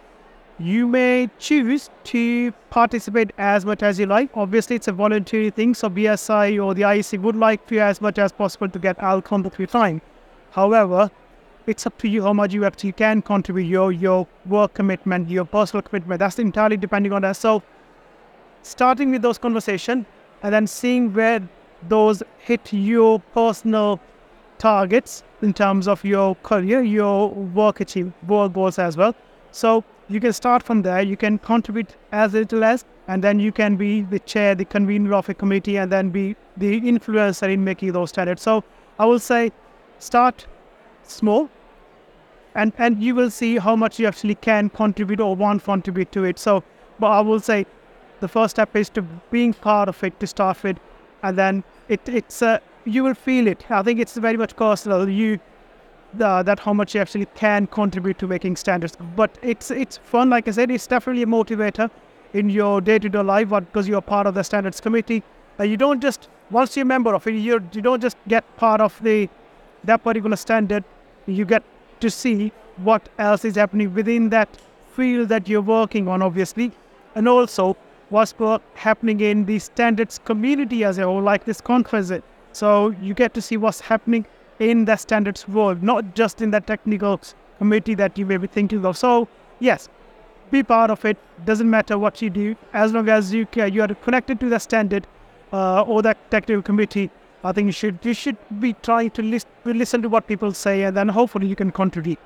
You 0.59 0.87
may 0.87 1.29
choose 1.39 1.89
to 2.05 2.53
participate 2.69 3.31
as 3.37 3.65
much 3.65 3.83
as 3.83 3.99
you 3.99 4.05
like. 4.05 4.29
Obviously, 4.33 4.77
it's 4.77 4.87
a 4.87 4.93
voluntary 4.93 5.49
thing, 5.49 5.73
so 5.73 5.89
BSI 5.89 6.63
or 6.63 6.73
the 6.73 6.83
IEC 6.83 7.19
would 7.21 7.35
like 7.35 7.69
you 7.69 7.81
as 7.81 7.99
much 7.99 8.17
as 8.17 8.31
possible 8.31 8.69
to 8.69 8.79
get 8.79 8.97
outcome 9.03 9.43
through 9.49 9.65
time. 9.65 10.01
However, 10.51 11.11
it's 11.67 11.85
up 11.85 11.97
to 11.97 12.07
you 12.07 12.23
how 12.23 12.31
much 12.31 12.53
you 12.53 12.63
actually 12.63 12.93
can 12.93 13.21
contribute 13.21 13.65
your 13.65 13.91
your 13.91 14.27
work 14.45 14.73
commitment, 14.73 15.29
your 15.29 15.43
personal 15.43 15.81
commitment. 15.81 16.19
That's 16.19 16.39
entirely 16.39 16.77
depending 16.77 17.11
on 17.11 17.23
that. 17.23 17.35
So 17.35 17.61
starting 18.61 19.11
with 19.11 19.21
those 19.21 19.37
conversation 19.37 20.05
and 20.43 20.53
then 20.53 20.65
seeing 20.65 21.13
where 21.13 21.45
those 21.89 22.23
hit 22.39 22.71
your 22.71 23.19
personal 23.33 23.99
targets 24.61 25.23
in 25.41 25.53
terms 25.53 25.87
of 25.87 26.03
your 26.05 26.35
career, 26.43 26.81
your 26.81 27.29
work 27.59 27.79
achieve 27.81 28.11
work 28.27 28.53
goals 28.53 28.77
as 28.79 28.95
well. 28.95 29.15
So 29.51 29.83
you 30.07 30.19
can 30.19 30.33
start 30.33 30.63
from 30.63 30.83
there. 30.83 31.01
You 31.01 31.17
can 31.17 31.39
contribute 31.39 31.95
as 32.11 32.33
little 32.33 32.63
as, 32.63 32.85
and 33.07 33.23
then 33.23 33.39
you 33.39 33.51
can 33.51 33.75
be 33.75 34.01
the 34.01 34.19
chair, 34.19 34.53
the 34.53 34.65
convener 34.65 35.15
of 35.15 35.29
a 35.29 35.33
committee, 35.33 35.77
and 35.77 35.91
then 35.91 36.11
be 36.11 36.35
the 36.57 36.79
influencer 36.81 37.51
in 37.51 37.63
making 37.63 37.93
those 37.93 38.09
standards. 38.09 38.41
So 38.43 38.63
I 38.99 39.05
will 39.05 39.19
say, 39.19 39.51
start 39.99 40.45
small 41.03 41.49
and 42.55 42.73
and 42.77 43.01
you 43.01 43.15
will 43.15 43.29
see 43.29 43.57
how 43.57 43.75
much 43.75 43.99
you 43.99 44.07
actually 44.07 44.35
can 44.35 44.69
contribute 44.69 45.19
or 45.19 45.35
want 45.35 45.61
to 45.61 45.65
contribute 45.65 46.11
to 46.11 46.23
it 46.23 46.39
so 46.39 46.63
but 46.99 47.07
i 47.07 47.21
will 47.21 47.39
say 47.39 47.65
the 48.19 48.27
first 48.27 48.55
step 48.55 48.75
is 48.75 48.89
to 48.89 49.01
being 49.31 49.53
part 49.53 49.89
of 49.89 50.03
it 50.03 50.19
to 50.19 50.27
start 50.27 50.61
with 50.63 50.77
and 51.23 51.37
then 51.37 51.63
it 51.87 52.09
it's 52.09 52.41
uh, 52.41 52.59
you 52.85 53.03
will 53.03 53.13
feel 53.13 53.47
it. 53.47 53.65
I 53.69 53.83
think 53.83 53.99
it's 53.99 54.15
very 54.17 54.37
much 54.37 54.55
personal 54.55 55.07
you 55.09 55.39
uh, 56.19 56.43
that 56.43 56.59
how 56.59 56.73
much 56.73 56.93
you 56.93 57.01
actually 57.01 57.25
can 57.35 57.67
contribute 57.67 58.19
to 58.19 58.27
making 58.27 58.55
standards. 58.55 58.97
But 59.15 59.37
it's 59.41 59.71
it's 59.71 59.97
fun 59.97 60.29
like 60.29 60.47
i 60.47 60.51
said 60.51 60.71
it's 60.71 60.87
definitely 60.87 61.23
a 61.23 61.25
motivator 61.25 61.89
in 62.33 62.49
your 62.49 62.81
day-to-day 62.81 63.21
life 63.21 63.49
because 63.49 63.87
you're 63.87 64.01
part 64.01 64.27
of 64.27 64.33
the 64.33 64.43
standards 64.43 64.79
committee 64.79 65.21
uh, 65.59 65.63
you 65.63 65.75
don't 65.75 66.01
just 66.01 66.29
once 66.49 66.77
you're 66.77 66.83
a 66.83 66.85
member 66.85 67.13
of 67.13 67.27
it 67.27 67.33
you 67.33 67.61
you 67.73 67.81
don't 67.81 68.01
just 68.01 68.17
get 68.27 68.45
part 68.57 68.81
of 68.81 68.97
the 69.03 69.29
that 69.83 70.03
particular 70.03 70.35
standard. 70.35 70.83
You 71.25 71.45
get 71.45 71.63
to 71.99 72.09
see 72.09 72.51
what 72.77 73.09
else 73.17 73.45
is 73.45 73.55
happening 73.55 73.93
within 73.93 74.29
that 74.29 74.49
field 74.95 75.29
that 75.29 75.47
you're 75.47 75.61
working 75.61 76.07
on, 76.07 76.21
obviously, 76.21 76.71
and 77.15 77.27
also 77.27 77.77
what's 78.09 78.33
happening 78.75 79.19
in 79.21 79.45
the 79.45 79.59
standards 79.59 80.19
community 80.25 80.83
as 80.83 80.97
a 80.97 81.03
whole, 81.03 81.21
like 81.21 81.45
this 81.45 81.61
conference. 81.61 82.11
So 82.53 82.95
you 83.01 83.13
get 83.13 83.33
to 83.33 83.41
see 83.41 83.57
what's 83.57 83.81
happening 83.81 84.25
in 84.59 84.85
the 84.85 84.95
standards 84.95 85.47
world, 85.47 85.81
not 85.81 86.15
just 86.15 86.41
in 86.41 86.51
the 86.51 86.59
technical 86.59 87.19
committee 87.57 87.95
that 87.95 88.17
you 88.17 88.25
may 88.25 88.37
be 88.37 88.47
thinking 88.47 88.85
of. 88.85 88.97
So 88.97 89.27
yes, 89.59 89.89
be 90.51 90.63
part 90.63 90.91
of 90.91 91.03
it. 91.05 91.17
Doesn't 91.45 91.69
matter 91.69 91.97
what 91.97 92.21
you 92.21 92.29
do, 92.29 92.55
as 92.73 92.91
long 92.93 93.09
as 93.09 93.33
you 93.33 93.45
care, 93.45 93.67
you 93.67 93.81
are 93.81 93.87
connected 93.87 94.39
to 94.41 94.49
the 94.49 94.59
standard 94.59 95.07
uh, 95.53 95.81
or 95.83 96.01
the 96.01 96.15
technical 96.29 96.61
committee. 96.61 97.09
I 97.43 97.51
think 97.51 97.65
you 97.65 97.71
should 97.71 97.99
you 98.03 98.13
should 98.13 98.37
be 98.59 98.73
trying 98.73 99.11
to 99.11 99.23
list, 99.23 99.47
listen 99.65 100.01
to 100.03 100.09
what 100.09 100.27
people 100.27 100.53
say, 100.53 100.83
and 100.83 100.95
then 100.95 101.07
hopefully 101.07 101.47
you 101.47 101.55
can 101.55 101.71
contribute. 101.71 102.19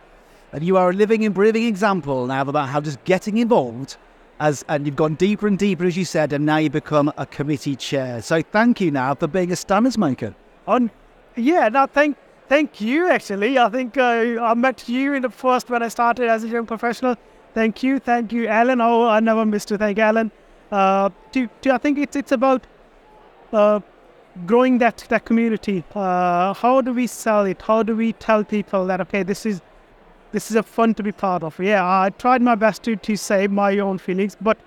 And 0.51 0.63
you 0.63 0.77
are 0.77 0.89
a 0.89 0.93
living 0.93 1.23
and 1.25 1.33
breathing 1.33 1.65
example 1.65 2.25
now 2.27 2.41
about 2.41 2.69
how 2.69 2.81
just 2.81 3.03
getting 3.05 3.37
involved, 3.37 3.97
as 4.39 4.65
and 4.67 4.85
you've 4.85 4.95
gone 4.95 5.15
deeper 5.15 5.47
and 5.47 5.57
deeper, 5.57 5.85
as 5.85 5.97
you 5.97 6.05
said, 6.05 6.33
and 6.33 6.45
now 6.45 6.57
you 6.57 6.69
become 6.69 7.11
a 7.17 7.25
committee 7.25 7.75
chair. 7.75 8.21
So 8.21 8.41
thank 8.41 8.81
you 8.81 8.91
now 8.91 9.15
for 9.15 9.27
being 9.27 9.51
a 9.51 9.55
standards 9.55 9.97
maker. 9.97 10.35
On, 10.67 10.91
yeah, 11.35 11.69
no, 11.69 11.85
thank 11.87 12.17
thank 12.47 12.81
you. 12.81 13.09
Actually, 13.09 13.57
I 13.57 13.69
think 13.69 13.97
uh, 13.97 14.37
I 14.41 14.53
met 14.53 14.87
you 14.89 15.13
in 15.13 15.21
the 15.21 15.29
first 15.29 15.69
when 15.69 15.83
I 15.83 15.87
started 15.87 16.29
as 16.29 16.43
a 16.43 16.47
young 16.47 16.65
professional. 16.65 17.15
Thank 17.53 17.83
you, 17.83 17.99
thank 17.99 18.33
you, 18.33 18.47
Alan. 18.47 18.81
Oh, 18.81 19.07
I 19.07 19.19
never 19.19 19.45
missed 19.45 19.69
to 19.69 19.77
thank 19.77 19.97
Alan. 19.99 20.31
Uh, 20.71 21.09
to, 21.31 21.47
to 21.61 21.73
I 21.73 21.77
think 21.77 21.97
it's 21.97 22.15
it's 22.15 22.31
about. 22.31 22.65
Uh, 23.53 23.79
growing 24.45 24.79
that 24.79 25.05
that 25.07 25.23
community 25.23 25.81
uh, 25.95 26.53
how 26.53 26.81
do 26.81 26.91
we 26.91 27.07
sell 27.07 27.45
it 27.45 27.61
how 27.61 27.81
do 27.81 27.95
we 27.95 28.11
tell 28.11 28.43
people 28.43 28.85
that 28.85 28.99
okay 28.99 29.23
this 29.23 29.45
is 29.45 29.61
this 30.35 30.51
is 30.51 30.57
a 30.57 30.63
fun 30.63 30.93
to 30.93 31.01
be 31.01 31.13
part 31.13 31.43
of. 31.43 31.57
Yeah 31.59 31.81
i 31.89 32.09
tried 32.09 32.41
my 32.41 32.55
best 32.55 32.83
to, 32.83 32.95
to 33.07 33.15
say 33.15 33.47
my 33.47 33.79
own 33.79 33.97
feelings 33.97 34.35
but 34.47 34.57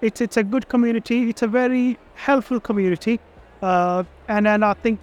it's 0.00 0.20
it's 0.20 0.36
a 0.36 0.44
good 0.44 0.68
community. 0.68 1.28
It's 1.28 1.42
a 1.42 1.48
very 1.48 1.98
helpful 2.14 2.60
community 2.60 3.18
uh, 3.60 4.04
and 4.28 4.46
and 4.46 4.64
i 4.64 4.74
think 4.74 5.00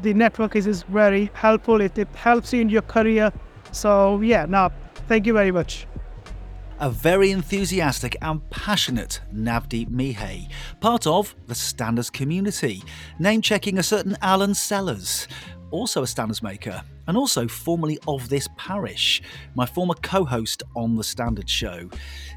the 0.00 0.14
network 0.14 0.56
is, 0.56 0.66
is 0.66 0.84
very 0.84 1.30
helpful. 1.34 1.82
It, 1.82 1.98
it 1.98 2.08
helps 2.14 2.54
you 2.54 2.62
in 2.62 2.70
your 2.70 2.86
career. 2.96 3.30
So 3.72 4.22
yeah 4.22 4.46
now 4.46 4.70
thank 5.08 5.26
you 5.26 5.34
very 5.34 5.52
much. 5.52 5.86
A 6.80 6.88
very 6.90 7.30
enthusiastic 7.30 8.16
and 8.22 8.40
passionate 8.50 9.20
Navdeep 9.32 9.88
Mehay, 9.88 10.48
part 10.80 11.06
of 11.06 11.36
the 11.46 11.54
Standards 11.54 12.10
community, 12.10 12.82
name 13.18 13.42
checking 13.42 13.78
a 13.78 13.82
certain 13.82 14.16
Alan 14.22 14.54
Sellers, 14.54 15.28
also 15.72 16.02
a 16.02 16.06
standards 16.06 16.42
maker, 16.42 16.82
and 17.08 17.16
also 17.16 17.48
formerly 17.48 17.98
of 18.06 18.28
this 18.28 18.48
parish, 18.56 19.22
my 19.54 19.66
former 19.66 19.94
co 19.94 20.24
host 20.24 20.62
on 20.76 20.94
The 20.96 21.02
Standards 21.02 21.50
Show. 21.50 21.90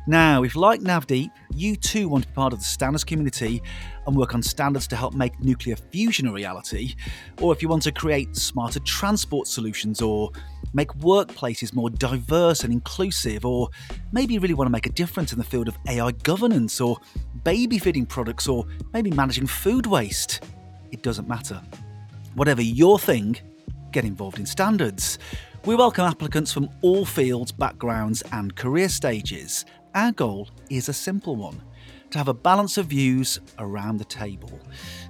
Now, 0.07 0.43
if 0.43 0.55
like 0.55 0.81
Navdeep, 0.81 1.29
you 1.53 1.75
too 1.75 2.09
want 2.09 2.23
to 2.23 2.29
be 2.29 2.33
part 2.33 2.53
of 2.53 2.59
the 2.59 2.65
standards 2.65 3.03
community 3.03 3.61
and 4.07 4.15
work 4.15 4.33
on 4.33 4.41
standards 4.41 4.87
to 4.87 4.95
help 4.95 5.13
make 5.13 5.39
nuclear 5.39 5.75
fusion 5.75 6.27
a 6.27 6.31
reality, 6.31 6.95
or 7.41 7.53
if 7.53 7.61
you 7.61 7.69
want 7.69 7.83
to 7.83 7.91
create 7.91 8.35
smarter 8.35 8.79
transport 8.79 9.47
solutions 9.47 10.01
or 10.01 10.31
make 10.73 10.89
workplaces 10.95 11.73
more 11.73 11.89
diverse 11.89 12.63
and 12.63 12.73
inclusive, 12.73 13.45
or 13.45 13.69
maybe 14.11 14.33
you 14.33 14.39
really 14.39 14.53
want 14.53 14.67
to 14.67 14.71
make 14.71 14.85
a 14.85 14.91
difference 14.91 15.31
in 15.31 15.37
the 15.37 15.43
field 15.43 15.67
of 15.67 15.77
AI 15.87 16.11
governance 16.23 16.81
or 16.81 16.97
baby 17.43 17.77
feeding 17.77 18.05
products 18.05 18.47
or 18.47 18.65
maybe 18.93 19.11
managing 19.11 19.47
food 19.47 19.85
waste, 19.85 20.43
it 20.91 21.01
doesn't 21.01 21.27
matter. 21.27 21.61
Whatever 22.35 22.61
your 22.61 22.99
thing, 22.99 23.37
get 23.93 24.03
involved 24.03 24.39
in 24.39 24.45
standards. 24.45 25.19
We 25.63 25.73
welcome 25.73 26.03
applicants 26.03 26.51
from 26.51 26.69
all 26.81 27.05
fields, 27.05 27.53
backgrounds, 27.53 28.21
and 28.33 28.53
career 28.53 28.89
stages. 28.89 29.63
Our 29.95 30.11
goal 30.11 30.49
is 30.69 30.89
a 30.89 30.93
simple 30.93 31.37
one 31.37 31.61
to 32.11 32.17
have 32.17 32.27
a 32.27 32.33
balance 32.33 32.77
of 32.77 32.87
views 32.87 33.39
around 33.57 33.97
the 33.97 34.05
table. 34.05 34.59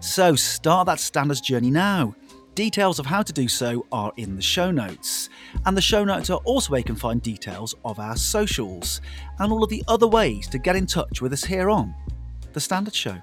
So 0.01 0.35
start 0.35 0.85
that 0.85 0.99
standards 0.99 1.41
journey 1.41 1.71
now. 1.71 2.15
Details 2.53 2.99
of 2.99 3.07
how 3.07 3.23
to 3.23 3.33
do 3.33 3.47
so 3.47 3.87
are 3.91 4.13
in 4.17 4.35
the 4.35 4.41
show 4.41 4.69
notes. 4.69 5.29
And 5.65 5.75
the 5.75 5.81
show 5.81 6.05
notes 6.05 6.29
are 6.29 6.39
also 6.45 6.69
where 6.69 6.79
you 6.79 6.85
can 6.85 6.95
find 6.95 7.23
details 7.23 7.73
of 7.83 7.97
our 7.97 8.15
socials 8.15 9.01
and 9.39 9.51
all 9.51 9.63
of 9.63 9.71
the 9.71 9.83
other 9.87 10.07
ways 10.07 10.47
to 10.49 10.59
get 10.59 10.75
in 10.75 10.85
touch 10.85 11.23
with 11.23 11.33
us 11.33 11.43
here 11.43 11.71
on 11.71 11.95
The 12.53 12.59
Standards 12.59 12.95
Show. 12.95 13.17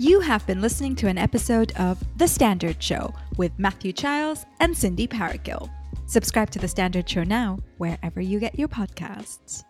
You 0.00 0.20
have 0.20 0.46
been 0.46 0.60
listening 0.60 0.94
to 0.96 1.08
an 1.08 1.18
episode 1.18 1.72
of 1.72 1.98
The 2.18 2.28
Standards 2.28 2.86
Show 2.86 3.12
with 3.36 3.50
Matthew 3.58 3.92
Childs 3.92 4.46
and 4.60 4.76
Cindy 4.76 5.08
Paragill. 5.08 5.68
Subscribe 6.06 6.50
to 6.50 6.60
The 6.60 6.68
Standards 6.68 7.10
Show 7.10 7.24
now, 7.24 7.58
wherever 7.78 8.20
you 8.20 8.38
get 8.38 8.56
your 8.56 8.68
podcasts. 8.68 9.64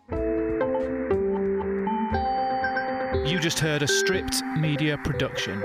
You 3.26 3.38
just 3.38 3.58
heard 3.58 3.82
a 3.82 3.88
stripped 3.88 4.42
media 4.58 4.99
production. 4.99 5.64